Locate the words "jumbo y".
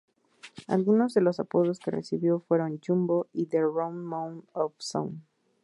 2.83-3.45